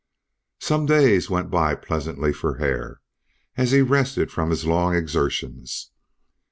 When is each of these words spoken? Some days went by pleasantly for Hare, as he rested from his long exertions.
Some 0.57 0.87
days 0.87 1.29
went 1.29 1.51
by 1.51 1.75
pleasantly 1.75 2.33
for 2.33 2.55
Hare, 2.57 3.01
as 3.55 3.69
he 3.69 3.81
rested 3.83 4.31
from 4.31 4.49
his 4.49 4.65
long 4.65 4.95
exertions. 4.95 5.91